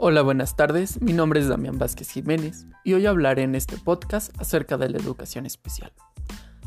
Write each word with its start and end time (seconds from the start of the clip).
Hola, 0.00 0.22
buenas 0.22 0.54
tardes. 0.54 1.02
Mi 1.02 1.12
nombre 1.12 1.40
es 1.40 1.48
Damián 1.48 1.76
Vázquez 1.76 2.12
Jiménez 2.12 2.66
y 2.84 2.92
hoy 2.92 3.06
hablaré 3.06 3.42
en 3.42 3.56
este 3.56 3.76
podcast 3.76 4.30
acerca 4.40 4.76
de 4.76 4.88
la 4.88 4.96
educación 4.96 5.44
especial. 5.44 5.92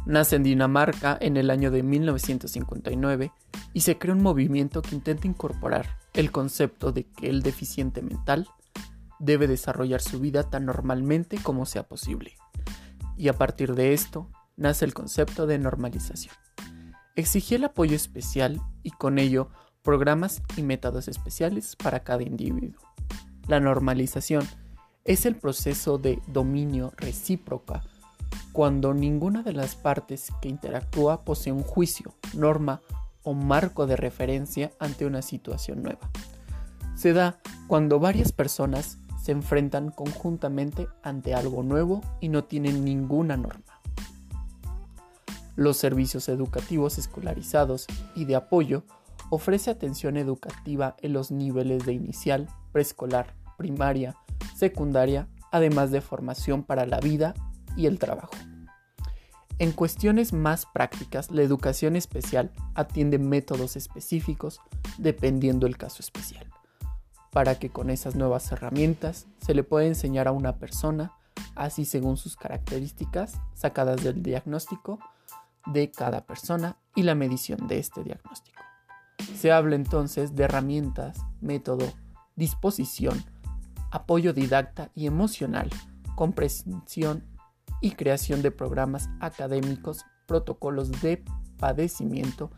Nace 0.05 0.35
en 0.35 0.43
Dinamarca 0.43 1.17
en 1.21 1.38
el 1.38 1.49
año 1.49 1.71
de 1.71 1.81
1959 1.81 3.31
y 3.71 3.79
se 3.79 3.97
crea 3.97 4.15
un 4.15 4.21
movimiento 4.21 4.81
que 4.81 4.95
intenta 4.95 5.27
incorporar 5.27 5.97
el 6.11 6.29
concepto 6.29 6.91
de 6.91 7.05
que 7.05 7.29
el 7.29 7.41
deficiente 7.41 8.02
mental 8.02 8.49
debe 9.17 9.48
desarrollar 9.48 10.02
su 10.02 10.20
vida 10.20 10.49
tan 10.49 10.66
normalmente 10.66 11.38
como 11.41 11.66
sea 11.66 11.84
posible. 11.84 12.35
Y 13.16 13.29
a 13.29 13.34
partir 13.34 13.75
de 13.75 13.93
esto 13.93 14.29
nace 14.57 14.84
el 14.84 14.93
concepto 14.93 15.48
de 15.48 15.57
normalización. 15.57 16.35
Exigía 17.16 17.59
el 17.59 17.63
apoyo 17.63 17.95
especial 17.95 18.61
y 18.84 18.91
con 18.91 19.20
ello 19.20 19.52
programas 19.84 20.41
y 20.58 20.63
métodos 20.63 21.08
especiales 21.08 21.76
para 21.76 22.03
cada 22.03 22.23
individuo. 22.23 22.81
La 23.48 23.59
normalización 23.59 24.48
es 25.05 25.26
el 25.26 25.35
proceso 25.35 25.98
de 25.98 26.22
dominio 26.27 26.94
recíproca 26.98 27.81
cuando 28.52 28.94
ninguna 28.94 29.44
de 29.44 29.53
las 29.53 29.75
partes 29.75 30.27
que 30.41 30.49
interactúa 30.49 31.23
posee 31.23 31.53
un 31.53 31.63
juicio, 31.63 32.13
norma 32.34 32.81
o 33.23 33.34
marco 33.34 33.88
de 33.88 33.95
referencia 33.95 34.72
ante 34.80 35.05
una 35.05 35.22
situación 35.22 35.84
nueva. 35.84 36.09
Se 36.95 37.13
da 37.13 37.39
cuando 37.67 38.00
varias 38.00 38.31
personas 38.31 38.98
se 39.22 39.31
enfrentan 39.31 39.91
conjuntamente 39.91 40.88
ante 41.03 41.34
algo 41.34 41.63
nuevo 41.63 42.02
y 42.20 42.30
no 42.30 42.44
tienen 42.44 42.84
ninguna 42.84 43.38
norma. 43.38 43.81
Los 45.55 45.77
servicios 45.77 46.27
educativos 46.27 46.98
escolarizados 46.98 47.86
y 48.16 48.25
de 48.25 48.36
apoyo 48.36 48.83
ofrece 49.31 49.71
atención 49.71 50.17
educativa 50.17 50.97
en 51.01 51.13
los 51.13 51.31
niveles 51.31 51.85
de 51.85 51.93
inicial, 51.93 52.47
preescolar, 52.73 53.33
primaria, 53.57 54.17
secundaria, 54.55 55.29
además 55.51 55.89
de 55.89 56.01
formación 56.01 56.63
para 56.63 56.85
la 56.85 56.99
vida 56.99 57.33
y 57.77 57.85
el 57.85 57.97
trabajo. 57.97 58.33
En 59.57 59.71
cuestiones 59.71 60.33
más 60.33 60.65
prácticas, 60.65 61.31
la 61.31 61.43
educación 61.43 61.95
especial 61.95 62.52
atiende 62.75 63.19
métodos 63.19 63.77
específicos 63.77 64.59
dependiendo 64.97 65.65
el 65.65 65.77
caso 65.77 66.02
especial, 66.02 66.47
para 67.31 67.57
que 67.57 67.69
con 67.69 67.89
esas 67.89 68.15
nuevas 68.15 68.52
herramientas 68.52 69.27
se 69.39 69.53
le 69.53 69.63
pueda 69.63 69.85
enseñar 69.85 70.27
a 70.27 70.33
una 70.33 70.57
persona, 70.57 71.13
así 71.55 71.85
según 71.85 72.17
sus 72.17 72.35
características 72.35 73.39
sacadas 73.53 74.03
del 74.03 74.21
diagnóstico 74.21 74.99
de 75.67 75.89
cada 75.89 76.25
persona 76.25 76.75
y 76.95 77.03
la 77.03 77.15
medición 77.15 77.67
de 77.67 77.79
este 77.79 78.03
diagnóstico. 78.03 78.70
Se 79.36 79.52
habla 79.52 79.75
entonces 79.75 80.36
de 80.36 80.44
herramientas, 80.44 81.19
método, 81.41 81.91
disposición, 82.36 83.23
apoyo 83.91 84.33
didacta 84.33 84.91
y 84.95 85.08
emocional, 85.08 85.69
comprensión 86.16 87.25
y 87.81 87.92
creación 87.92 88.42
de 88.42 88.52
programas 88.52 89.09
académicos, 89.19 90.05
protocolos 90.27 90.92
de 91.02 91.23
padecimiento 91.58 92.52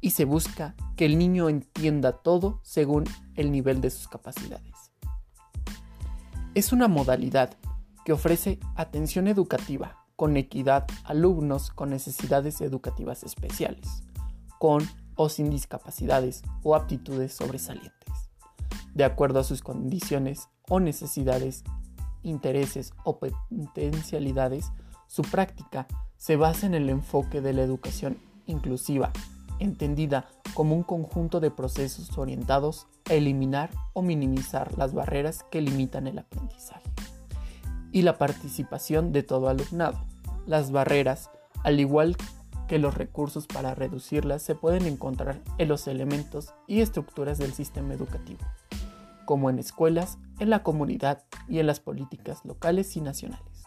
y 0.00 0.10
se 0.10 0.24
busca 0.24 0.74
que 0.96 1.06
el 1.06 1.18
niño 1.18 1.48
entienda 1.48 2.12
todo 2.12 2.60
según 2.62 3.04
el 3.36 3.52
nivel 3.52 3.80
de 3.80 3.90
sus 3.90 4.08
capacidades. 4.08 4.92
Es 6.54 6.72
una 6.72 6.88
modalidad 6.88 7.56
que 8.04 8.12
ofrece 8.12 8.58
atención 8.74 9.28
educativa 9.28 10.04
con 10.16 10.36
equidad 10.36 10.86
a 11.04 11.10
alumnos 11.10 11.70
con 11.70 11.90
necesidades 11.90 12.60
educativas 12.60 13.22
especiales, 13.22 14.02
con 14.58 14.82
o 15.22 15.28
sin 15.28 15.50
discapacidades 15.50 16.42
o 16.64 16.74
aptitudes 16.74 17.32
sobresalientes, 17.32 18.30
de 18.92 19.04
acuerdo 19.04 19.38
a 19.38 19.44
sus 19.44 19.62
condiciones 19.62 20.48
o 20.68 20.80
necesidades 20.80 21.62
intereses 22.24 22.92
o 23.04 23.20
potencialidades, 23.20 24.72
su 25.06 25.22
práctica 25.22 25.86
se 26.16 26.34
basa 26.34 26.66
en 26.66 26.74
el 26.74 26.90
enfoque 26.90 27.40
de 27.40 27.52
la 27.52 27.62
educación 27.62 28.18
inclusiva, 28.46 29.12
entendida 29.60 30.28
como 30.54 30.74
un 30.74 30.82
conjunto 30.82 31.38
de 31.38 31.52
procesos 31.52 32.18
orientados 32.18 32.88
a 33.08 33.14
eliminar 33.14 33.70
o 33.92 34.02
minimizar 34.02 34.76
las 34.76 34.92
barreras 34.92 35.44
que 35.52 35.60
limitan 35.60 36.08
el 36.08 36.18
aprendizaje 36.18 36.90
y 37.92 38.02
la 38.02 38.18
participación 38.18 39.12
de 39.12 39.22
todo 39.22 39.48
alumnado. 39.48 40.04
Las 40.46 40.72
barreras, 40.72 41.30
al 41.62 41.78
igual 41.78 42.16
que 42.16 42.24
los 42.70 42.94
recursos 42.94 43.46
para 43.46 43.74
reducirlas, 43.74 44.42
se 44.42 44.54
pueden 44.54 44.86
encontrar 44.86 45.42
en 45.58 45.68
los 45.68 45.86
elementos 45.86 46.54
y 46.66 46.80
estructuras 46.80 47.36
del 47.36 47.52
sistema 47.52 47.92
educativo 47.92 48.40
como 49.24 49.50
en 49.50 49.58
escuelas, 49.58 50.18
en 50.38 50.50
la 50.50 50.62
comunidad 50.62 51.22
y 51.48 51.58
en 51.58 51.66
las 51.66 51.80
políticas 51.80 52.44
locales 52.44 52.96
y 52.96 53.00
nacionales. 53.00 53.64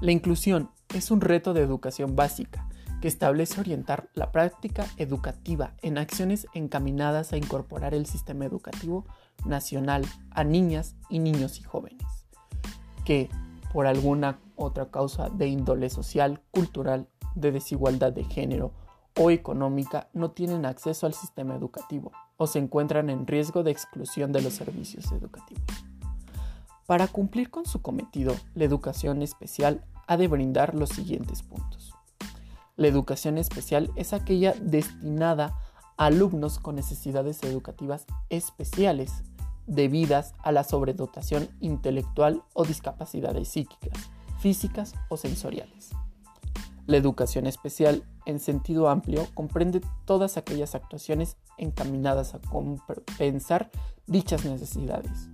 La 0.00 0.12
inclusión 0.12 0.70
es 0.94 1.10
un 1.10 1.20
reto 1.20 1.54
de 1.54 1.62
educación 1.62 2.16
básica 2.16 2.68
que 3.00 3.08
establece 3.08 3.60
orientar 3.60 4.08
la 4.14 4.32
práctica 4.32 4.86
educativa 4.96 5.74
en 5.82 5.98
acciones 5.98 6.46
encaminadas 6.54 7.32
a 7.32 7.36
incorporar 7.36 7.94
el 7.94 8.06
sistema 8.06 8.44
educativo 8.44 9.06
nacional 9.44 10.04
a 10.30 10.44
niñas 10.44 10.96
y 11.08 11.18
niños 11.18 11.60
y 11.60 11.62
jóvenes, 11.62 12.06
que 13.04 13.28
por 13.72 13.86
alguna 13.86 14.38
otra 14.56 14.90
causa 14.90 15.28
de 15.28 15.48
índole 15.48 15.90
social, 15.90 16.40
cultural, 16.50 17.08
de 17.34 17.52
desigualdad 17.52 18.12
de 18.12 18.24
género 18.24 18.72
o 19.18 19.30
económica 19.30 20.08
no 20.12 20.30
tienen 20.30 20.64
acceso 20.64 21.06
al 21.06 21.14
sistema 21.14 21.54
educativo 21.54 22.12
o 22.36 22.46
se 22.46 22.58
encuentran 22.58 23.10
en 23.10 23.26
riesgo 23.26 23.62
de 23.62 23.70
exclusión 23.70 24.32
de 24.32 24.42
los 24.42 24.54
servicios 24.54 25.10
educativos. 25.12 25.64
Para 26.86 27.06
cumplir 27.08 27.50
con 27.50 27.66
su 27.66 27.82
cometido, 27.82 28.34
la 28.54 28.64
educación 28.64 29.22
especial 29.22 29.84
ha 30.06 30.16
de 30.16 30.28
brindar 30.28 30.74
los 30.74 30.90
siguientes 30.90 31.42
puntos. 31.42 31.94
La 32.76 32.86
educación 32.86 33.38
especial 33.38 33.90
es 33.96 34.12
aquella 34.12 34.54
destinada 34.54 35.58
a 35.96 36.06
alumnos 36.06 36.58
con 36.58 36.76
necesidades 36.76 37.42
educativas 37.42 38.06
especiales 38.30 39.24
debidas 39.68 40.34
a 40.42 40.50
la 40.50 40.64
sobredotación 40.64 41.48
intelectual 41.60 42.42
o 42.54 42.64
discapacidades 42.64 43.48
psíquicas, 43.48 44.10
físicas 44.40 44.94
o 45.08 45.16
sensoriales. 45.16 45.90
La 46.86 46.96
educación 46.96 47.46
especial, 47.46 48.02
en 48.24 48.40
sentido 48.40 48.88
amplio, 48.88 49.28
comprende 49.34 49.82
todas 50.06 50.38
aquellas 50.38 50.74
actuaciones 50.74 51.36
encaminadas 51.58 52.34
a 52.34 52.40
compensar 52.40 53.70
dichas 54.06 54.46
necesidades, 54.46 55.28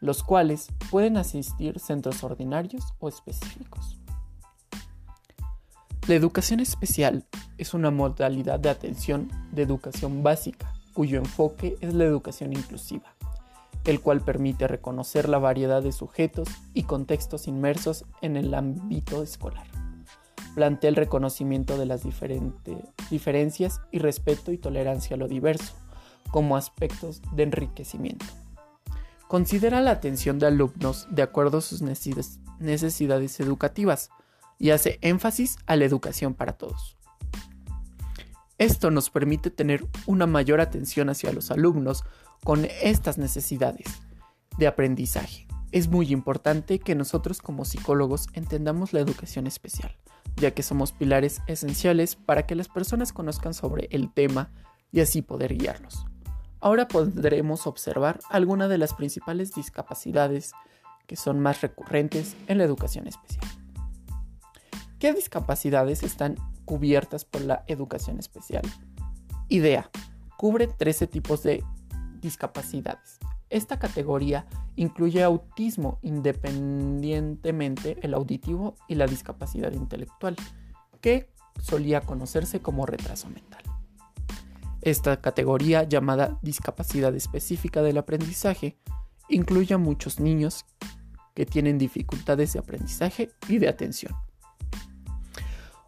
los 0.00 0.22
cuales 0.22 0.68
pueden 0.90 1.16
asistir 1.16 1.80
centros 1.80 2.22
ordinarios 2.22 2.84
o 3.00 3.08
específicos. 3.08 4.00
La 6.06 6.14
educación 6.14 6.60
especial 6.60 7.26
es 7.58 7.74
una 7.74 7.90
modalidad 7.90 8.60
de 8.60 8.70
atención 8.70 9.28
de 9.52 9.62
educación 9.62 10.22
básica, 10.22 10.72
cuyo 10.94 11.18
enfoque 11.18 11.76
es 11.80 11.94
la 11.94 12.04
educación 12.04 12.52
inclusiva, 12.52 13.14
el 13.90 14.00
cual 14.00 14.20
permite 14.20 14.68
reconocer 14.68 15.28
la 15.28 15.38
variedad 15.38 15.82
de 15.82 15.92
sujetos 15.92 16.48
y 16.74 16.84
contextos 16.84 17.48
inmersos 17.48 18.04
en 18.22 18.36
el 18.36 18.54
ámbito 18.54 19.22
escolar 19.22 19.66
plantea 20.54 20.90
el 20.90 20.96
reconocimiento 20.96 21.78
de 21.78 21.86
las 21.86 22.02
diferencias 23.10 23.80
y 23.90 23.98
respeto 23.98 24.52
y 24.52 24.58
tolerancia 24.58 25.14
a 25.14 25.18
lo 25.18 25.28
diverso 25.28 25.74
como 26.30 26.56
aspectos 26.56 27.22
de 27.32 27.44
enriquecimiento. 27.44 28.26
Considera 29.28 29.80
la 29.80 29.92
atención 29.92 30.38
de 30.38 30.46
alumnos 30.46 31.06
de 31.10 31.22
acuerdo 31.22 31.58
a 31.58 31.62
sus 31.62 31.82
necesidades 31.82 33.40
educativas 33.40 34.10
y 34.58 34.70
hace 34.70 34.98
énfasis 35.02 35.56
a 35.66 35.76
la 35.76 35.84
educación 35.84 36.34
para 36.34 36.52
todos. 36.52 36.96
Esto 38.58 38.90
nos 38.90 39.08
permite 39.08 39.50
tener 39.50 39.86
una 40.06 40.26
mayor 40.26 40.60
atención 40.60 41.08
hacia 41.08 41.32
los 41.32 41.50
alumnos 41.50 42.04
con 42.44 42.66
estas 42.82 43.18
necesidades 43.18 43.86
de 44.58 44.66
aprendizaje. 44.66 45.46
Es 45.72 45.88
muy 45.88 46.12
importante 46.12 46.78
que 46.78 46.94
nosotros 46.94 47.40
como 47.40 47.64
psicólogos 47.64 48.26
entendamos 48.34 48.92
la 48.92 49.00
educación 49.00 49.46
especial 49.46 49.96
ya 50.36 50.52
que 50.52 50.62
somos 50.62 50.92
pilares 50.92 51.42
esenciales 51.46 52.16
para 52.16 52.46
que 52.46 52.54
las 52.54 52.68
personas 52.68 53.12
conozcan 53.12 53.54
sobre 53.54 53.88
el 53.90 54.12
tema 54.12 54.50
y 54.92 55.00
así 55.00 55.22
poder 55.22 55.56
guiarlos. 55.56 56.06
Ahora 56.60 56.88
podremos 56.88 57.66
observar 57.66 58.20
algunas 58.28 58.68
de 58.68 58.78
las 58.78 58.94
principales 58.94 59.52
discapacidades 59.52 60.52
que 61.06 61.16
son 61.16 61.40
más 61.40 61.60
recurrentes 61.60 62.36
en 62.46 62.58
la 62.58 62.64
educación 62.64 63.06
especial. 63.06 63.44
¿Qué 64.98 65.14
discapacidades 65.14 66.02
están 66.02 66.36
cubiertas 66.66 67.24
por 67.24 67.40
la 67.42 67.64
educación 67.66 68.18
especial? 68.18 68.62
Idea. 69.48 69.90
Cubre 70.36 70.66
13 70.66 71.06
tipos 71.06 71.42
de 71.42 71.64
discapacidades. 72.20 73.18
Esta 73.48 73.78
categoría 73.78 74.46
incluye 74.76 75.22
autismo 75.22 75.98
independientemente 76.02 77.98
el 78.02 78.14
auditivo 78.14 78.76
y 78.88 78.94
la 78.94 79.06
discapacidad 79.06 79.72
intelectual, 79.72 80.36
que 81.00 81.32
solía 81.60 82.00
conocerse 82.00 82.60
como 82.60 82.86
retraso 82.86 83.28
mental. 83.28 83.62
Esta 84.82 85.20
categoría, 85.20 85.82
llamada 85.82 86.38
discapacidad 86.42 87.14
específica 87.14 87.82
del 87.82 87.98
aprendizaje, 87.98 88.78
incluye 89.28 89.74
a 89.74 89.78
muchos 89.78 90.20
niños 90.20 90.64
que 91.34 91.44
tienen 91.44 91.76
dificultades 91.76 92.52
de 92.52 92.60
aprendizaje 92.60 93.30
y 93.48 93.58
de 93.58 93.68
atención. 93.68 94.14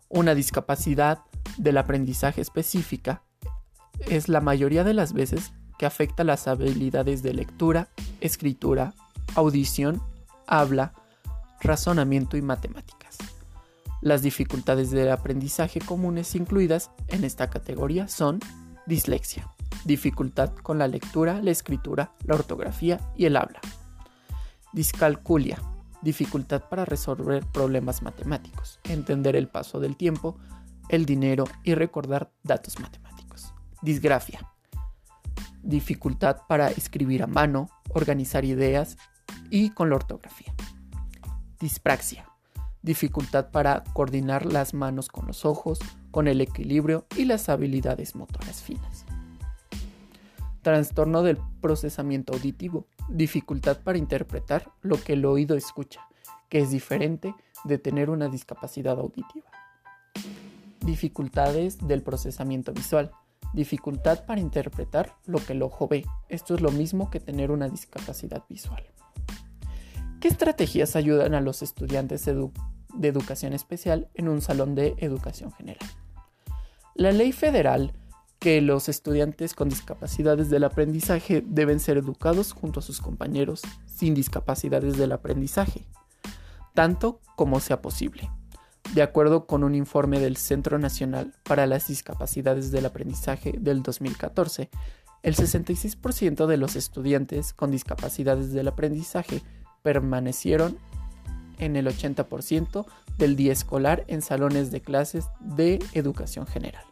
Una 0.08 0.34
discapacidad 0.34 1.22
del 1.56 1.78
aprendizaje 1.78 2.40
específica 2.40 3.22
es 4.00 4.28
la 4.28 4.40
mayoría 4.40 4.84
de 4.84 4.94
las 4.94 5.12
veces 5.12 5.52
que 5.82 5.86
afecta 5.86 6.22
las 6.22 6.46
habilidades 6.46 7.24
de 7.24 7.34
lectura, 7.34 7.88
escritura, 8.20 8.94
audición, 9.34 10.00
habla, 10.46 10.92
razonamiento 11.60 12.36
y 12.36 12.40
matemáticas. 12.40 13.18
Las 14.00 14.22
dificultades 14.22 14.92
del 14.92 15.10
aprendizaje 15.10 15.80
comunes 15.80 16.36
incluidas 16.36 16.92
en 17.08 17.24
esta 17.24 17.50
categoría 17.50 18.06
son 18.06 18.38
dislexia, 18.86 19.50
dificultad 19.84 20.54
con 20.54 20.78
la 20.78 20.86
lectura, 20.86 21.42
la 21.42 21.50
escritura, 21.50 22.12
la 22.26 22.36
ortografía 22.36 23.00
y 23.16 23.24
el 23.24 23.36
habla. 23.36 23.58
Discalculia, 24.72 25.60
dificultad 26.00 26.62
para 26.68 26.84
resolver 26.84 27.44
problemas 27.46 28.02
matemáticos, 28.02 28.78
entender 28.84 29.34
el 29.34 29.48
paso 29.48 29.80
del 29.80 29.96
tiempo, 29.96 30.38
el 30.88 31.06
dinero 31.06 31.42
y 31.64 31.74
recordar 31.74 32.30
datos 32.44 32.78
matemáticos. 32.78 33.52
Disgrafia, 33.82 34.48
dificultad 35.62 36.38
para 36.48 36.68
escribir 36.68 37.22
a 37.22 37.26
mano, 37.26 37.68
organizar 37.90 38.44
ideas 38.44 38.96
y 39.50 39.70
con 39.70 39.90
la 39.90 39.96
ortografía. 39.96 40.54
Dispraxia, 41.60 42.28
dificultad 42.82 43.50
para 43.50 43.84
coordinar 43.92 44.46
las 44.46 44.74
manos 44.74 45.08
con 45.08 45.26
los 45.26 45.44
ojos, 45.44 45.78
con 46.10 46.28
el 46.28 46.40
equilibrio 46.40 47.06
y 47.16 47.24
las 47.24 47.48
habilidades 47.48 48.14
motoras 48.16 48.62
finas. 48.62 49.04
Trastorno 50.62 51.22
del 51.22 51.38
procesamiento 51.60 52.34
auditivo, 52.34 52.86
dificultad 53.08 53.78
para 53.78 53.98
interpretar 53.98 54.70
lo 54.80 55.02
que 55.02 55.14
el 55.14 55.24
oído 55.24 55.56
escucha, 55.56 56.00
que 56.48 56.58
es 56.58 56.70
diferente 56.70 57.34
de 57.64 57.78
tener 57.78 58.10
una 58.10 58.28
discapacidad 58.28 58.98
auditiva. 58.98 59.46
Dificultades 60.80 61.78
del 61.86 62.02
procesamiento 62.02 62.72
visual, 62.72 63.12
dificultad 63.52 64.24
para 64.24 64.40
interpretar 64.40 65.14
lo 65.26 65.38
que 65.38 65.52
el 65.52 65.62
ojo 65.62 65.88
ve. 65.88 66.06
Esto 66.28 66.54
es 66.54 66.60
lo 66.60 66.70
mismo 66.70 67.10
que 67.10 67.20
tener 67.20 67.50
una 67.50 67.68
discapacidad 67.68 68.44
visual. 68.48 68.84
¿Qué 70.20 70.28
estrategias 70.28 70.94
ayudan 70.96 71.34
a 71.34 71.40
los 71.40 71.62
estudiantes 71.62 72.24
de 72.24 73.08
educación 73.08 73.52
especial 73.52 74.08
en 74.14 74.28
un 74.28 74.40
salón 74.40 74.74
de 74.74 74.94
educación 74.98 75.52
general? 75.52 75.88
La 76.94 77.10
ley 77.10 77.32
federal 77.32 77.92
que 78.38 78.60
los 78.60 78.88
estudiantes 78.88 79.54
con 79.54 79.68
discapacidades 79.68 80.50
del 80.50 80.64
aprendizaje 80.64 81.44
deben 81.46 81.78
ser 81.78 81.96
educados 81.96 82.52
junto 82.52 82.80
a 82.80 82.82
sus 82.82 83.00
compañeros 83.00 83.62
sin 83.86 84.14
discapacidades 84.14 84.96
del 84.96 85.12
aprendizaje, 85.12 85.86
tanto 86.74 87.20
como 87.36 87.60
sea 87.60 87.80
posible. 87.80 88.30
De 88.94 89.02
acuerdo 89.02 89.46
con 89.46 89.64
un 89.64 89.74
informe 89.74 90.20
del 90.20 90.36
Centro 90.36 90.78
Nacional 90.78 91.32
para 91.44 91.66
las 91.66 91.88
Discapacidades 91.88 92.70
del 92.70 92.84
Aprendizaje 92.84 93.54
del 93.58 93.82
2014, 93.82 94.68
el 95.22 95.36
66% 95.36 96.46
de 96.46 96.56
los 96.56 96.76
estudiantes 96.76 97.54
con 97.54 97.70
discapacidades 97.70 98.52
del 98.52 98.68
aprendizaje 98.68 99.40
permanecieron 99.82 100.76
en 101.58 101.76
el 101.76 101.86
80% 101.86 102.84
del 103.18 103.36
día 103.36 103.52
escolar 103.52 104.04
en 104.08 104.20
salones 104.20 104.70
de 104.70 104.80
clases 104.80 105.26
de 105.40 105.78
educación 105.92 106.46
general. 106.46 106.84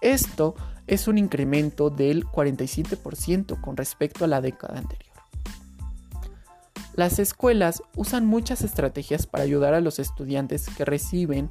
Esto 0.00 0.54
es 0.86 1.08
un 1.08 1.18
incremento 1.18 1.90
del 1.90 2.26
47% 2.26 3.60
con 3.60 3.76
respecto 3.76 4.24
a 4.24 4.28
la 4.28 4.40
década 4.40 4.78
anterior. 4.78 5.14
Las 6.94 7.18
escuelas 7.18 7.82
usan 7.96 8.24
muchas 8.24 8.62
estrategias 8.62 9.26
para 9.26 9.42
ayudar 9.42 9.74
a 9.74 9.80
los 9.80 9.98
estudiantes 9.98 10.68
que 10.76 10.84
reciben 10.84 11.50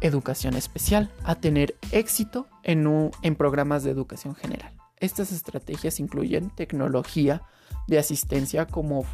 educación 0.00 0.54
especial 0.54 1.10
a 1.22 1.36
tener 1.36 1.76
éxito 1.92 2.48
en, 2.64 3.12
en, 3.22 3.36
programas 3.36 3.84
de 3.84 3.92
educación 3.92 4.34
general. 4.34 4.72
Estas 4.98 5.30
estrategias 5.30 6.00
incluyen 6.00 6.50
tecnología 6.50 7.42
de 7.86 7.98
asistencia 7.98 8.66
como 8.66 9.04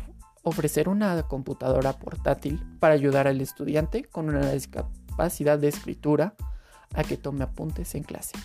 ofrecer 0.42 0.88
una 0.88 1.22
computadora 1.24 1.92
portátil 1.94 2.62
para 2.80 2.94
ayudar 2.94 3.28
al 3.28 3.42
estudiante 3.42 4.04
con 4.04 4.30
una 4.30 4.50
discapacidad 4.52 5.58
de 5.58 5.68
escritura 5.68 6.34
a 6.94 7.04
que 7.04 7.18
tome 7.18 7.44
apuntes 7.44 7.94
en 7.94 8.04
clase. 8.04 8.38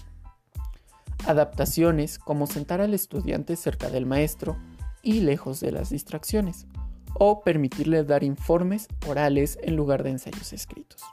Adaptaciones 1.25 2.19
como 2.19 2.47
sentar 2.47 2.81
al 2.81 2.93
estudiante 2.93 3.55
cerca 3.55 3.89
del 3.89 4.05
maestro 4.05 4.57
y 5.03 5.21
lejos 5.21 5.59
de 5.59 5.71
las 5.71 5.89
distracciones, 5.89 6.67
o 7.15 7.41
permitirle 7.41 8.03
dar 8.03 8.23
informes 8.23 8.87
orales 9.07 9.57
en 9.61 9.75
lugar 9.75 10.03
de 10.03 10.11
ensayos 10.11 10.53
escritos. 10.53 11.03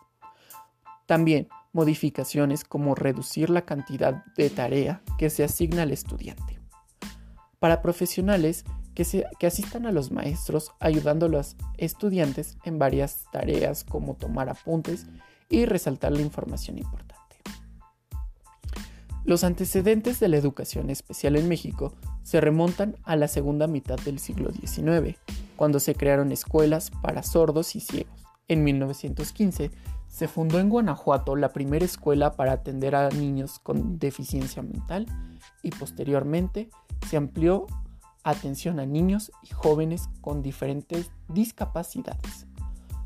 También 1.07 1.49
modificaciones 1.73 2.65
como 2.65 2.95
reducir 2.95 3.51
la 3.51 3.67
cantidad 3.67 4.25
de 4.37 4.51
tarea 4.51 5.03
que 5.19 5.31
se 5.31 5.45
asigna 5.45 5.83
al 5.83 5.93
estudiante. 5.93 6.59
Para 7.59 7.83
profesionales 7.83 8.65
que, 8.95 9.27
que, 9.39 9.47
asistan 9.47 9.87
a 9.87 9.93
los 9.93 10.11
maestros 10.11 10.73
ayudando 10.81 11.27
a 11.27 11.29
los 11.29 11.57
estudiantes 11.77 12.57
en 12.65 12.79
varias 12.79 13.25
tareas 13.31 13.85
como 13.85 14.15
tomar 14.15 14.49
apuntes 14.49 15.07
y 15.49 15.67
resaltar 15.67 16.13
la 16.13 16.23
información 16.23 16.79
importante. 16.79 17.16
Los 19.27 19.43
antecedentes 19.43 20.21
de 20.21 20.29
la 20.29 20.37
educación 20.37 20.89
especial 20.89 21.35
en 21.35 21.49
México 21.49 21.93
se 22.23 22.41
remontan 22.41 22.95
a 23.03 23.17
la 23.17 23.27
segunda 23.27 23.67
mitad 23.67 23.99
del 23.99 24.21
siglo 24.21 24.53
XIX, 24.53 25.19
cuando 25.57 25.81
se 25.81 25.97
crearon 25.97 26.31
escuelas 26.31 26.93
para 27.03 27.25
sordos 27.25 27.75
y 27.75 27.81
ciegos. 27.81 28.25
En 28.47 28.63
1915 28.63 29.73
se 30.07 30.29
fundó 30.29 30.61
en 30.61 30.71
Guanajuato 30.71 31.35
la 31.35 31.53
primera 31.53 31.85
escuela 31.85 32.35
para 32.35 32.53
atender 32.53 32.95
a 32.95 33.09
niños 33.09 33.59
con 33.59 33.99
deficiencia 33.99 34.63
mental 34.63 35.07
y 35.61 35.71
posteriormente 35.71 36.71
se 37.09 37.17
amplió 37.17 37.67
atención 38.23 38.79
a 38.79 38.87
niños 38.87 39.33
y 39.43 39.49
jóvenes 39.49 40.09
con 40.21 40.41
diferentes 40.41 41.11
discapacidades, 41.27 42.47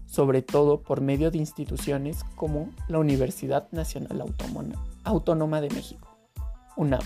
sobre 0.04 0.42
todo 0.42 0.82
por 0.82 1.00
medio 1.00 1.30
de 1.30 1.38
instituciones 1.38 2.24
como 2.36 2.68
la 2.88 2.98
Universidad 2.98 3.72
Nacional 3.72 4.22
Autónoma 5.04 5.62
de 5.62 5.70
México. 5.70 6.09
UNAM, 6.80 7.02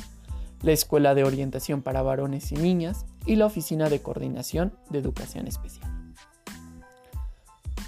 la 0.62 0.71
Escuela 0.71 1.16
de 1.16 1.25
Orientación 1.25 1.83
para 1.83 2.02
Varones 2.02 2.52
y 2.52 2.54
Niñas 2.54 3.07
y 3.26 3.35
la 3.35 3.47
Oficina 3.47 3.88
de 3.90 4.00
Coordinación 4.00 4.73
de 4.88 5.00
Educación 5.00 5.49
Especial. 5.49 5.90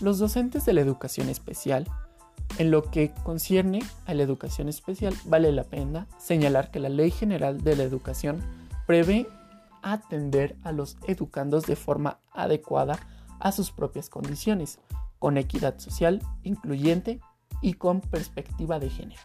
Los 0.01 0.19
docentes 0.19 0.67
de 0.67 0.73
la 0.73 0.81
educación 0.81 1.29
especial, 1.29 1.87
en 2.59 2.73
lo 2.73 2.83
que 2.83 3.13
concierne 3.23 3.79
a 4.05 4.15
la 4.15 4.25
educación 4.25 4.69
especial, 4.69 5.15
vale 5.27 5.53
la 5.53 5.63
pena 5.63 6.09
señalar 6.19 6.73
que 6.73 6.81
la 6.81 6.89
Ley 6.89 7.13
General 7.13 7.63
de 7.63 7.77
la 7.77 7.85
Educación 7.85 8.43
prevé 8.87 9.29
atender 9.83 10.57
a 10.65 10.73
los 10.73 10.99
educandos 11.07 11.67
de 11.67 11.77
forma 11.77 12.19
adecuada 12.33 12.99
a 13.39 13.53
sus 13.53 13.71
propias 13.71 14.11
condiciones, 14.11 14.81
con 15.21 15.39
equidad 15.39 15.79
social, 15.79 16.21
incluyente 16.43 17.21
y 17.63 17.75
con 17.75 18.01
perspectiva 18.01 18.81
de 18.81 18.91
género. 18.91 19.23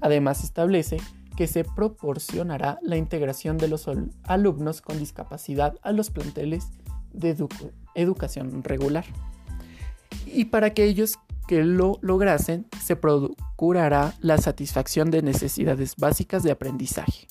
Además 0.00 0.42
establece 0.42 0.98
que 1.38 1.46
se 1.46 1.62
proporcionará 1.62 2.80
la 2.82 2.96
integración 2.96 3.58
de 3.58 3.68
los 3.68 3.88
alumnos 4.24 4.82
con 4.82 4.98
discapacidad 4.98 5.76
a 5.82 5.92
los 5.92 6.10
planteles 6.10 6.66
de 7.12 7.36
educación 7.94 8.64
regular. 8.64 9.04
Y 10.26 10.46
para 10.46 10.66
aquellos 10.66 11.20
que 11.46 11.62
lo 11.62 12.00
lograsen, 12.00 12.66
se 12.82 12.96
procurará 12.96 14.14
la 14.20 14.38
satisfacción 14.38 15.12
de 15.12 15.22
necesidades 15.22 15.94
básicas 15.94 16.42
de 16.42 16.50
aprendizaje 16.50 17.28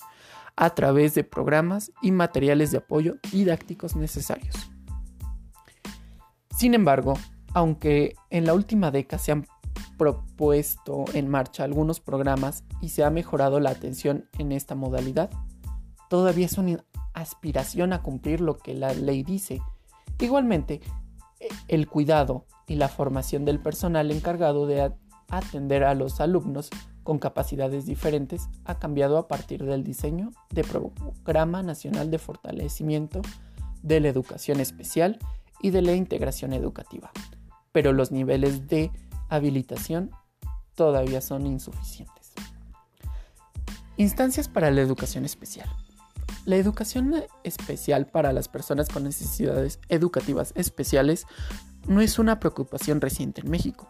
a 0.56 0.70
través 0.70 1.14
de 1.14 1.26
programas 1.26 1.92
y 2.02 2.12
materiales 2.12 2.72
de 2.72 2.78
apoyo 2.78 3.18
didácticos 3.34 3.98
necesarios. 3.98 4.56
Sin 6.58 6.76
embargo, 6.76 7.16
aunque 7.54 8.16
en 8.30 8.46
la 8.46 8.54
última 8.54 8.90
década 8.90 9.22
se 9.22 9.34
han 9.34 9.46
propuesto 9.98 11.06
en 11.14 11.28
marcha 11.28 11.64
algunos 11.64 12.00
programas 12.00 12.64
y 12.82 12.90
se 12.90 13.04
ha 13.04 13.10
mejorado 13.10 13.60
la 13.60 13.72
atención 13.72 14.30
en 14.38 14.52
esta 14.52 14.76
modalidad, 14.76 15.30
todavía 16.10 16.46
es 16.46 16.58
una 16.58 16.84
aspiración 17.14 17.94
a 17.94 18.02
cumplir 18.02 18.42
lo 18.42 18.58
que 18.58 18.74
la 18.74 18.94
ley 18.94 19.24
dice. 19.24 19.62
Igualmente, 20.20 20.82
e, 21.40 21.48
el 21.68 21.88
cuidado 21.88 22.46
y 22.68 22.76
la 22.76 22.88
formación 22.88 23.46
del 23.46 23.60
personal 23.60 24.12
encargado 24.12 24.68
de 24.68 24.94
atender 25.30 25.84
a 25.84 25.96
los 25.96 26.22
alumnos 26.22 26.70
con 27.04 27.20
capacidades 27.20 27.86
diferentes 27.86 28.50
ha 28.66 28.80
cambiado 28.80 29.18
a 29.18 29.28
partir 29.28 29.64
del 29.64 29.84
diseño 29.84 30.32
de 30.50 30.64
Programa 30.64 31.64
Nacional 31.64 32.12
de 32.12 32.20
Fortalecimiento 32.20 33.22
de 33.82 34.00
la 34.00 34.10
Educación 34.10 34.60
Especial 34.60 35.18
y 35.62 35.70
de 35.70 35.82
la 35.82 35.94
Integración 35.94 36.54
Educativa. 36.54 37.12
Pero 37.72 37.94
los 37.94 38.12
niveles 38.12 38.68
de 38.68 38.92
habilitación 39.30 40.12
todavía 40.76 41.22
son 41.22 41.46
insuficientes. 41.46 42.34
Instancias 43.98 44.48
para 44.48 44.70
la 44.72 44.82
educación 44.82 45.26
especial. 45.26 45.68
La 46.46 46.56
educación 46.56 47.16
especial 47.44 48.06
para 48.06 48.32
las 48.32 48.48
personas 48.48 48.88
con 48.88 49.04
necesidades 49.04 49.80
educativas 49.90 50.54
especiales 50.56 51.26
no 51.88 52.00
es 52.00 52.20
una 52.20 52.40
preocupación 52.40 53.02
reciente 53.02 53.42
en 53.42 53.50
México. 53.50 53.90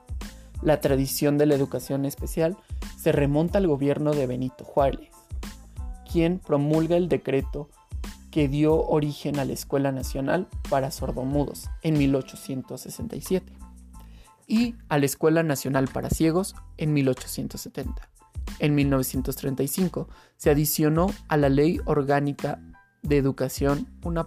La 0.62 0.82
tradición 0.82 1.38
de 1.38 1.46
la 1.46 1.56
educación 1.56 2.06
especial 2.06 2.58
se 2.98 3.12
remonta 3.12 3.60
al 3.60 3.67
gobierno 3.67 4.13
de 4.13 4.25
Benito 4.25 4.63
Juárez, 4.63 5.12
quien 6.12 6.39
promulga 6.39 6.96
el 6.98 7.10
decreto 7.10 7.70
que 8.32 8.48
dio 8.48 8.82
origen 8.88 9.39
a 9.39 9.46
la 9.46 9.53
Escuela 9.53 9.91
Nacional 9.91 10.48
para 10.70 10.89
Sordomudos 10.89 11.70
en 11.84 11.98
1867 11.98 13.66
y 14.48 14.75
a 14.89 14.98
la 14.98 15.06
Escuela 15.06 15.44
Nacional 15.44 15.88
para 15.88 16.10
Ciegos 16.10 16.56
en 16.77 16.94
1870. 16.94 18.10
En 18.60 18.75
1935 18.75 20.08
se 20.38 20.50
adicionó 20.50 21.13
a 21.27 21.38
la 21.38 21.50
Ley 21.50 21.80
Orgánica 21.86 22.60
de 23.04 23.18
Educación 23.18 23.88
un, 24.04 24.18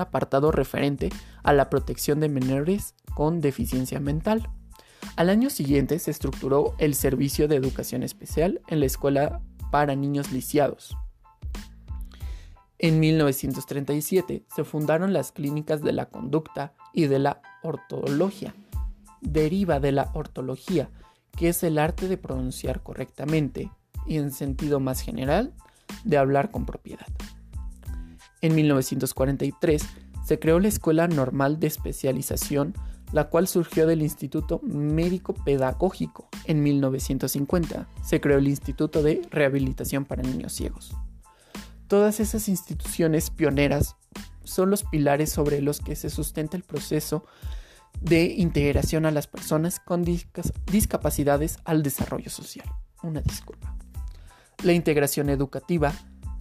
apartado 0.00 0.50
referente 0.50 1.10
a 1.42 1.52
la 1.52 1.70
protección 1.70 2.20
de 2.20 2.28
menores 2.28 2.94
con 3.14 3.40
deficiencia 3.40 4.00
mental. 4.00 4.48
Al 5.16 5.30
año 5.30 5.50
siguiente 5.50 5.98
se 5.98 6.10
estructuró 6.10 6.74
el 6.78 6.94
Servicio 6.94 7.48
de 7.48 7.56
Educación 7.56 8.02
Especial 8.02 8.60
en 8.66 8.80
la 8.80 8.86
Escuela 8.86 9.40
para 9.70 9.94
Niños 9.94 10.32
Lisiados. 10.32 10.96
En 12.80 13.00
1937 13.00 14.44
se 14.54 14.64
fundaron 14.64 15.12
las 15.12 15.32
clínicas 15.32 15.82
de 15.82 15.92
la 15.92 16.06
conducta 16.06 16.74
y 16.92 17.06
de 17.06 17.18
la 17.18 17.40
ortología. 17.62 18.54
Deriva 19.20 19.80
de 19.80 19.92
la 19.92 20.10
ortología, 20.14 20.90
que 21.36 21.48
es 21.48 21.62
el 21.62 21.78
arte 21.78 22.08
de 22.08 22.16
pronunciar 22.16 22.82
correctamente 22.82 23.70
y 24.06 24.16
en 24.16 24.32
sentido 24.32 24.80
más 24.80 25.00
general, 25.00 25.52
de 26.04 26.18
hablar 26.18 26.50
con 26.50 26.66
propiedad. 26.66 27.06
En 28.40 28.54
1943 28.54 29.82
se 30.24 30.38
creó 30.38 30.60
la 30.60 30.68
Escuela 30.68 31.08
Normal 31.08 31.58
de 31.58 31.66
Especialización, 31.66 32.74
la 33.12 33.28
cual 33.30 33.48
surgió 33.48 33.86
del 33.86 34.02
Instituto 34.02 34.60
Médico 34.62 35.34
Pedagógico. 35.34 36.28
En 36.44 36.62
1950 36.62 37.88
se 38.04 38.20
creó 38.20 38.38
el 38.38 38.48
Instituto 38.48 39.02
de 39.02 39.22
Rehabilitación 39.30 40.04
para 40.04 40.22
Niños 40.22 40.52
Ciegos. 40.52 40.94
Todas 41.86 42.20
esas 42.20 42.48
instituciones 42.48 43.30
pioneras 43.30 43.96
son 44.44 44.70
los 44.70 44.84
pilares 44.84 45.30
sobre 45.30 45.62
los 45.62 45.80
que 45.80 45.96
se 45.96 46.10
sustenta 46.10 46.56
el 46.56 46.62
proceso 46.62 47.24
de 48.00 48.24
integración 48.26 49.06
a 49.06 49.10
las 49.10 49.26
personas 49.26 49.80
con 49.80 50.04
discapacidades 50.04 51.58
al 51.64 51.82
desarrollo 51.82 52.30
social. 52.30 52.66
Una 53.02 53.20
disculpa. 53.20 53.76
La 54.62 54.72
integración 54.72 55.30
educativa 55.30 55.92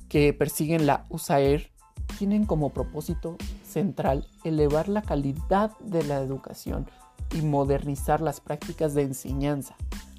que 0.09 0.33
persiguen 0.33 0.85
la 0.85 1.05
USAER 1.09 1.71
tienen 2.17 2.45
como 2.45 2.71
propósito 2.71 3.37
central 3.63 4.27
elevar 4.43 4.87
la 4.87 5.01
calidad 5.01 5.77
de 5.79 6.03
la 6.03 6.19
educación 6.19 6.89
y 7.35 7.41
modernizar 7.41 8.21
las 8.21 8.39
prácticas 8.39 8.93
de 8.93 9.03
enseñanza. 9.03 9.75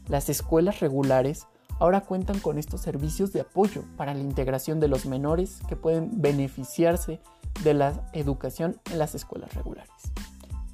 Las 0.07 0.29
escuelas 0.29 0.81
regulares 0.81 1.47
ahora 1.81 2.03
cuentan 2.03 2.39
con 2.41 2.59
estos 2.59 2.81
servicios 2.81 3.33
de 3.33 3.41
apoyo 3.41 3.85
para 3.97 4.15
la 4.15 4.21
integración 4.21 4.81
de 4.81 4.89
los 4.89 5.07
menores 5.07 5.61
que 5.69 5.77
pueden 5.77 6.21
beneficiarse 6.21 7.21
de 7.65 7.75
la 7.75 8.09
educación 8.13 8.81
en 8.93 8.99
las 8.99 9.15
escuelas 9.15 9.55
regulares. 9.55 9.91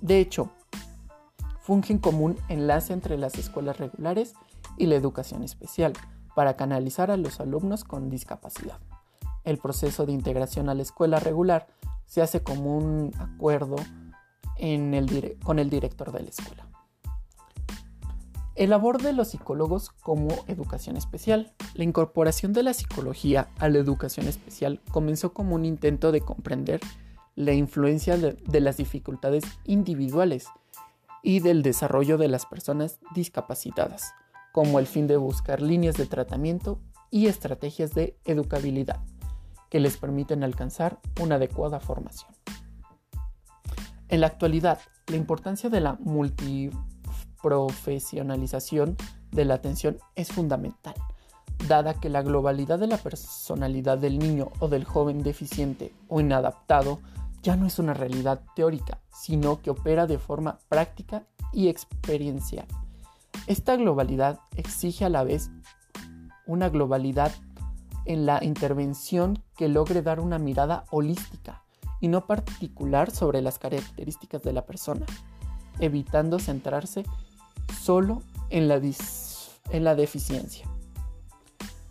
De 0.00 0.18
hecho, 0.18 0.50
fungen 1.60 1.98
como 1.98 2.24
un 2.24 2.36
enlace 2.48 2.92
entre 2.92 3.16
las 3.16 3.36
escuelas 3.36 3.78
regulares 3.78 4.34
y 4.76 4.86
la 4.86 4.96
educación 4.96 5.42
especial 5.42 5.94
para 6.34 6.56
canalizar 6.56 7.10
a 7.10 7.16
los 7.16 7.40
alumnos 7.40 7.84
con 7.84 8.10
discapacidad. 8.10 8.78
El 9.44 9.58
proceso 9.58 10.06
de 10.06 10.12
integración 10.12 10.68
a 10.68 10.74
la 10.74 10.82
escuela 10.82 11.20
regular 11.20 11.66
se 12.06 12.22
hace 12.22 12.42
como 12.42 12.76
un 12.76 13.12
acuerdo 13.18 13.76
con 15.42 15.58
el 15.58 15.70
director 15.70 16.12
de 16.12 16.20
la 16.22 16.28
escuela. 16.28 16.68
El 18.54 18.70
labor 18.70 19.02
de 19.02 19.12
los 19.12 19.28
psicólogos 19.28 19.90
como 19.90 20.28
educación 20.46 20.96
especial. 20.96 21.52
La 21.74 21.82
incorporación 21.82 22.52
de 22.52 22.62
la 22.62 22.72
psicología 22.72 23.48
a 23.58 23.68
la 23.68 23.78
educación 23.78 24.28
especial 24.28 24.80
comenzó 24.92 25.32
como 25.32 25.56
un 25.56 25.64
intento 25.64 26.12
de 26.12 26.20
comprender 26.20 26.80
la 27.36 27.52
influencia 27.52 28.16
de, 28.16 28.60
las 28.60 28.76
dificultades 28.76 29.44
individuales 29.64 30.46
y 31.22 31.40
del 31.40 31.62
desarrollo 31.62 32.18
de 32.18 32.28
las 32.28 32.46
personas 32.46 32.98
discapacitadas, 33.14 34.12
como 34.52 34.78
el 34.78 34.86
fin 34.86 35.06
de 35.06 35.16
buscar 35.16 35.60
líneas 35.60 35.96
de 35.96 36.06
tratamiento 36.06 36.80
y 37.10 37.26
estrategias 37.26 37.92
de 37.94 38.16
educabilidad 38.24 39.00
que 39.70 39.80
les 39.80 39.96
permiten 39.96 40.44
alcanzar 40.44 41.00
una 41.20 41.36
adecuada 41.36 41.80
formación. 41.80 42.30
En 44.08 44.20
la 44.20 44.28
actualidad, 44.28 44.78
la 45.08 45.16
importancia 45.16 45.70
de 45.70 45.80
la 45.80 45.94
multi 45.94 46.70
profesionalización 47.42 48.96
de 49.32 49.44
la 49.44 49.54
atención 49.54 49.98
es 50.14 50.28
fundamental, 50.28 50.94
dada 51.66 51.94
que 51.94 52.08
la 52.08 52.22
globalidad 52.22 52.78
de 52.78 52.86
la 52.86 52.98
personalidad 52.98 53.98
del 53.98 54.18
niño 54.18 54.52
o 54.60 54.68
del 54.68 54.84
joven 54.84 55.22
deficiente 55.22 55.92
o 56.08 56.20
inadaptado 56.20 57.00
ya 57.44 57.56
no 57.56 57.66
es 57.66 57.78
una 57.78 57.92
realidad 57.92 58.40
teórica, 58.56 59.00
sino 59.12 59.60
que 59.60 59.70
opera 59.70 60.06
de 60.06 60.18
forma 60.18 60.58
práctica 60.68 61.26
y 61.52 61.68
experiencial. 61.68 62.66
Esta 63.46 63.76
globalidad 63.76 64.40
exige 64.56 65.04
a 65.04 65.10
la 65.10 65.22
vez 65.22 65.50
una 66.46 66.70
globalidad 66.70 67.32
en 68.06 68.24
la 68.24 68.42
intervención 68.42 69.42
que 69.56 69.68
logre 69.68 70.00
dar 70.00 70.20
una 70.20 70.38
mirada 70.38 70.86
holística 70.90 71.62
y 72.00 72.08
no 72.08 72.26
particular 72.26 73.10
sobre 73.10 73.42
las 73.42 73.58
características 73.58 74.42
de 74.42 74.52
la 74.54 74.64
persona, 74.64 75.04
evitando 75.80 76.38
centrarse 76.38 77.04
solo 77.78 78.22
en 78.48 78.68
la, 78.68 78.76
en 78.76 79.84
la 79.84 79.94
deficiencia. 79.94 80.66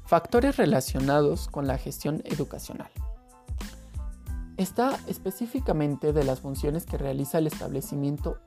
Factores 0.06 0.58
relacionados 0.58 1.48
con 1.48 1.68
la 1.68 1.78
gestión 1.78 2.24
educacional. 2.26 2.90
Está 4.58 5.00
específicamente 5.08 6.14
de 6.14 6.24
las 6.24 6.42
funciones 6.42 6.86
que 6.86 6.98
realiza 6.98 7.40
el 7.40 7.48
establecimiento 7.48 8.38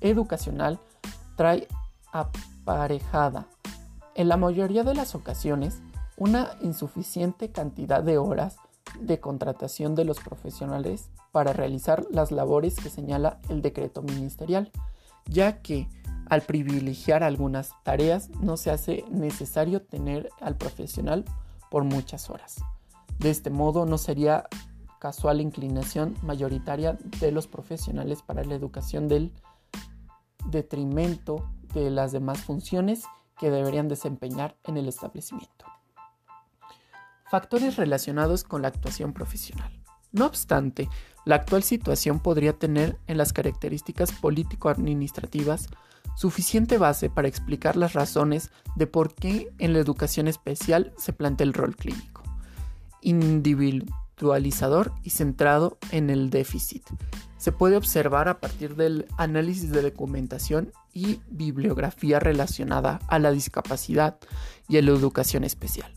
educacional 0.00 0.80
trae 1.36 1.68
aparejada, 2.12 3.48
en 4.14 4.28
la 4.28 4.36
mayoría 4.36 4.84
de 4.84 4.94
las 4.94 5.14
ocasiones, 5.14 5.82
una 6.16 6.52
insuficiente 6.62 7.50
cantidad 7.50 8.02
de 8.02 8.16
horas 8.16 8.56
de 9.00 9.18
contratación 9.18 9.94
de 9.94 10.04
los 10.04 10.20
profesionales 10.20 11.10
para 11.32 11.52
realizar 11.52 12.04
las 12.10 12.30
labores 12.30 12.76
que 12.76 12.90
señala 12.90 13.40
el 13.48 13.60
decreto 13.60 14.02
ministerial, 14.02 14.70
ya 15.26 15.60
que 15.60 15.88
al 16.30 16.42
privilegiar 16.42 17.22
algunas 17.22 17.72
tareas 17.82 18.30
no 18.40 18.56
se 18.56 18.70
hace 18.70 19.04
necesario 19.10 19.82
tener 19.82 20.30
al 20.40 20.56
profesional 20.56 21.24
por 21.70 21.84
muchas 21.84 22.30
horas. 22.30 22.62
De 23.18 23.30
este 23.30 23.50
modo 23.50 23.84
no 23.84 23.98
sería 23.98 24.46
casual 25.04 25.42
inclinación 25.42 26.16
mayoritaria 26.22 26.96
de 27.20 27.30
los 27.30 27.46
profesionales 27.46 28.22
para 28.22 28.42
la 28.42 28.54
educación 28.54 29.06
del 29.06 29.34
detrimento 30.46 31.46
de 31.74 31.90
las 31.90 32.10
demás 32.12 32.40
funciones 32.40 33.02
que 33.38 33.50
deberían 33.50 33.86
desempeñar 33.86 34.56
en 34.64 34.78
el 34.78 34.88
establecimiento. 34.88 35.66
Factores 37.30 37.76
relacionados 37.76 38.44
con 38.44 38.62
la 38.62 38.68
actuación 38.68 39.12
profesional. 39.12 39.70
No 40.10 40.24
obstante, 40.24 40.88
la 41.26 41.34
actual 41.34 41.64
situación 41.64 42.18
podría 42.18 42.54
tener 42.54 42.98
en 43.06 43.18
las 43.18 43.34
características 43.34 44.10
político-administrativas 44.10 45.68
suficiente 46.16 46.78
base 46.78 47.10
para 47.10 47.28
explicar 47.28 47.76
las 47.76 47.92
razones 47.92 48.50
de 48.74 48.86
por 48.86 49.14
qué 49.14 49.52
en 49.58 49.74
la 49.74 49.80
educación 49.80 50.28
especial 50.28 50.94
se 50.96 51.12
plantea 51.12 51.46
el 51.46 51.52
rol 51.52 51.76
clínico, 51.76 52.22
individualizador 54.14 54.92
y 55.02 55.10
centrado 55.10 55.78
en 55.90 56.10
el 56.10 56.30
déficit. 56.30 56.84
Se 57.36 57.52
puede 57.52 57.76
observar 57.76 58.28
a 58.28 58.40
partir 58.40 58.76
del 58.76 59.06
análisis 59.18 59.70
de 59.70 59.82
documentación 59.82 60.72
y 60.92 61.20
bibliografía 61.28 62.20
relacionada 62.20 63.00
a 63.08 63.18
la 63.18 63.32
discapacidad 63.32 64.18
y 64.68 64.78
a 64.78 64.82
la 64.82 64.92
educación 64.92 65.44
especial. 65.44 65.92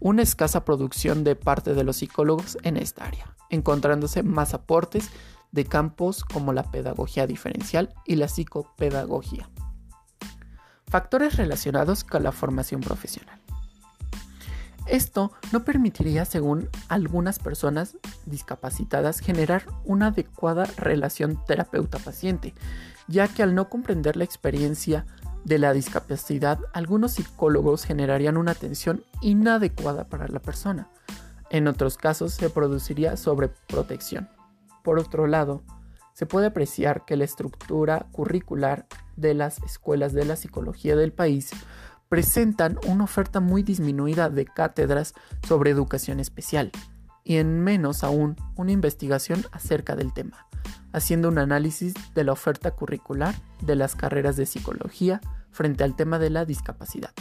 Una 0.00 0.22
escasa 0.22 0.64
producción 0.64 1.24
de 1.24 1.36
parte 1.36 1.74
de 1.74 1.84
los 1.84 1.96
psicólogos 1.96 2.56
en 2.62 2.76
esta 2.76 3.04
área, 3.04 3.34
encontrándose 3.50 4.22
más 4.22 4.54
aportes 4.54 5.10
de 5.52 5.64
campos 5.64 6.24
como 6.24 6.52
la 6.52 6.70
pedagogía 6.70 7.26
diferencial 7.26 7.92
y 8.04 8.16
la 8.16 8.28
psicopedagogía. 8.28 9.50
Factores 10.86 11.36
relacionados 11.36 12.04
con 12.04 12.22
la 12.22 12.32
formación 12.32 12.80
profesional. 12.80 13.40
Esto 14.86 15.32
no 15.52 15.64
permitiría, 15.64 16.24
según 16.24 16.68
algunas 16.88 17.40
personas 17.40 17.96
discapacitadas, 18.24 19.18
generar 19.18 19.64
una 19.84 20.08
adecuada 20.08 20.64
relación 20.76 21.42
terapeuta-paciente, 21.44 22.54
ya 23.08 23.26
que 23.26 23.42
al 23.42 23.54
no 23.54 23.68
comprender 23.68 24.16
la 24.16 24.24
experiencia 24.24 25.04
de 25.44 25.58
la 25.58 25.72
discapacidad, 25.72 26.60
algunos 26.72 27.12
psicólogos 27.12 27.84
generarían 27.84 28.36
una 28.36 28.52
atención 28.52 29.04
inadecuada 29.22 30.08
para 30.08 30.28
la 30.28 30.40
persona. 30.40 30.88
En 31.50 31.68
otros 31.68 31.96
casos 31.96 32.34
se 32.34 32.50
produciría 32.50 33.16
sobreprotección. 33.16 34.28
Por 34.82 34.98
otro 34.98 35.26
lado, 35.26 35.62
se 36.12 36.26
puede 36.26 36.46
apreciar 36.46 37.04
que 37.04 37.16
la 37.16 37.24
estructura 37.24 38.06
curricular 38.10 38.86
de 39.16 39.34
las 39.34 39.62
escuelas 39.62 40.12
de 40.12 40.24
la 40.24 40.36
psicología 40.36 40.96
del 40.96 41.12
país 41.12 41.50
presentan 42.08 42.78
una 42.86 43.04
oferta 43.04 43.40
muy 43.40 43.62
disminuida 43.62 44.30
de 44.30 44.44
cátedras 44.44 45.14
sobre 45.46 45.70
educación 45.70 46.20
especial 46.20 46.70
y 47.24 47.36
en 47.36 47.60
menos 47.60 48.04
aún 48.04 48.36
una 48.54 48.72
investigación 48.72 49.44
acerca 49.50 49.96
del 49.96 50.12
tema, 50.12 50.46
haciendo 50.92 51.28
un 51.28 51.38
análisis 51.38 51.94
de 52.14 52.24
la 52.24 52.32
oferta 52.32 52.70
curricular 52.70 53.34
de 53.62 53.74
las 53.74 53.96
carreras 53.96 54.36
de 54.36 54.46
psicología 54.46 55.20
frente 55.50 55.82
al 55.82 55.96
tema 55.96 56.18
de 56.18 56.30
la 56.30 56.44
discapacidad. 56.44 57.12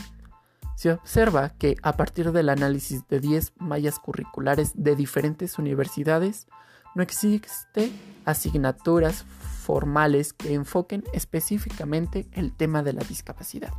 Se 0.76 0.92
observa 0.92 1.50
que 1.58 1.78
a 1.82 1.98
partir 1.98 2.32
del 2.34 2.50
análisis 2.50 3.08
de 3.08 3.20
10 3.20 3.54
mallas 3.58 3.98
curriculares 3.98 4.74
de 4.76 4.96
diferentes 4.96 5.58
universidades, 5.58 6.48
no 6.94 7.02
existe 7.02 7.92
asignaturas 8.26 9.26
formales 9.64 10.34
que 10.34 10.54
enfoquen 10.54 11.04
específicamente 11.14 12.28
el 12.34 12.54
tema 12.54 12.84
de 12.84 12.94
la 12.94 13.04
discapacidad. 13.04 13.72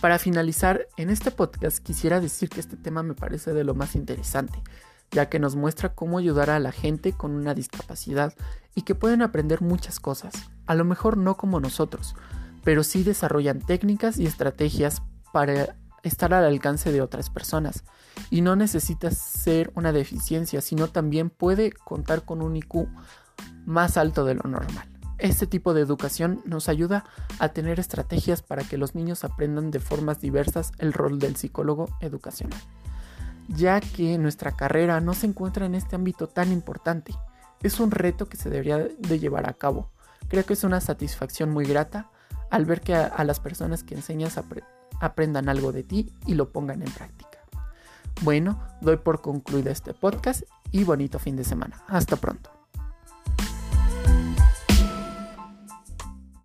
Para 0.00 0.18
finalizar, 0.18 0.86
en 0.96 1.10
este 1.10 1.30
podcast 1.30 1.78
quisiera 1.78 2.20
decir 2.20 2.48
que 2.48 2.60
este 2.60 2.76
tema 2.76 3.02
me 3.02 3.14
parece 3.14 3.52
de 3.52 3.64
lo 3.64 3.74
más 3.74 3.94
interesante, 3.94 4.62
ya 5.10 5.28
que 5.28 5.38
nos 5.38 5.56
muestra 5.56 5.94
cómo 5.94 6.18
ayudar 6.18 6.50
a 6.50 6.58
la 6.58 6.72
gente 6.72 7.12
con 7.12 7.32
una 7.32 7.54
discapacidad 7.54 8.34
y 8.74 8.82
que 8.82 8.94
pueden 8.94 9.22
aprender 9.22 9.62
muchas 9.62 10.00
cosas, 10.00 10.34
a 10.66 10.74
lo 10.74 10.84
mejor 10.84 11.16
no 11.16 11.36
como 11.36 11.60
nosotros, 11.60 12.14
pero 12.64 12.84
sí 12.84 13.02
desarrollan 13.02 13.60
técnicas 13.60 14.18
y 14.18 14.26
estrategias 14.26 15.02
para 15.32 15.76
estar 16.02 16.34
al 16.34 16.44
alcance 16.44 16.92
de 16.92 17.00
otras 17.00 17.30
personas. 17.30 17.84
Y 18.30 18.42
no 18.42 18.56
necesita 18.56 19.10
ser 19.10 19.72
una 19.74 19.92
deficiencia, 19.92 20.60
sino 20.60 20.88
también 20.88 21.30
puede 21.30 21.72
contar 21.72 22.24
con 22.24 22.42
un 22.42 22.56
IQ 22.56 22.88
más 23.64 23.96
alto 23.96 24.24
de 24.24 24.34
lo 24.34 24.42
normal. 24.42 24.93
Este 25.18 25.46
tipo 25.46 25.74
de 25.74 25.80
educación 25.80 26.42
nos 26.44 26.68
ayuda 26.68 27.04
a 27.38 27.50
tener 27.50 27.78
estrategias 27.78 28.42
para 28.42 28.64
que 28.64 28.78
los 28.78 28.94
niños 28.94 29.24
aprendan 29.24 29.70
de 29.70 29.78
formas 29.78 30.20
diversas 30.20 30.72
el 30.78 30.92
rol 30.92 31.18
del 31.18 31.36
psicólogo 31.36 31.88
educacional, 32.00 32.58
ya 33.48 33.80
que 33.80 34.18
nuestra 34.18 34.52
carrera 34.52 35.00
no 35.00 35.14
se 35.14 35.26
encuentra 35.26 35.66
en 35.66 35.76
este 35.76 35.94
ámbito 35.94 36.26
tan 36.26 36.52
importante. 36.52 37.14
Es 37.62 37.78
un 37.78 37.92
reto 37.92 38.28
que 38.28 38.36
se 38.36 38.50
debería 38.50 38.78
de 38.78 39.18
llevar 39.18 39.48
a 39.48 39.54
cabo. 39.54 39.90
Creo 40.28 40.44
que 40.44 40.54
es 40.54 40.64
una 40.64 40.80
satisfacción 40.80 41.50
muy 41.50 41.64
grata 41.64 42.10
al 42.50 42.64
ver 42.64 42.80
que 42.80 42.94
a, 42.94 43.24
las 43.24 43.40
personas 43.40 43.84
que 43.84 43.94
enseñas 43.94 44.38
aprendan 45.00 45.48
algo 45.48 45.72
de 45.72 45.84
ti 45.84 46.12
y 46.26 46.34
lo 46.34 46.50
pongan 46.50 46.82
en 46.82 46.90
práctica. 46.90 47.38
Bueno, 48.22 48.60
doy 48.80 48.96
por 48.96 49.20
concluido 49.20 49.70
este 49.70 49.94
podcast 49.94 50.42
y 50.70 50.84
bonito 50.84 51.18
fin 51.18 51.36
de 51.36 51.44
semana. 51.44 51.82
Hasta 51.88 52.16
pronto. 52.16 52.63